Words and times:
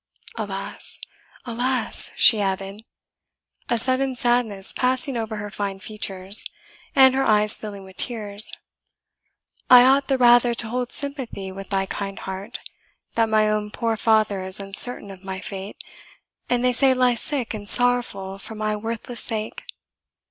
Alas! 0.35 0.97
alas!" 1.45 2.09
she 2.15 2.41
added, 2.41 2.83
a 3.69 3.77
sudden 3.77 4.15
sadness 4.15 4.73
passing 4.73 5.15
over 5.15 5.35
her 5.35 5.51
fine 5.51 5.77
features, 5.77 6.43
and 6.95 7.13
her 7.13 7.21
eyes 7.23 7.55
filling 7.55 7.83
with 7.83 7.97
tears, 7.97 8.51
"I 9.69 9.83
ought 9.83 10.07
the 10.07 10.17
rather 10.17 10.55
to 10.55 10.69
hold 10.69 10.91
sympathy 10.91 11.51
with 11.51 11.69
thy 11.69 11.85
kind 11.85 12.17
heart, 12.17 12.61
that 13.13 13.29
my 13.29 13.47
own 13.47 13.69
poor 13.69 13.95
father 13.95 14.41
is 14.41 14.59
uncertain 14.59 15.11
of 15.11 15.23
my 15.23 15.39
fate, 15.39 15.77
and 16.49 16.63
they 16.63 16.73
say 16.73 16.95
lies 16.95 17.19
sick 17.21 17.53
and 17.53 17.69
sorrowful 17.69 18.39
for 18.39 18.55
my 18.55 18.75
worthless 18.75 19.21
sake! 19.21 19.61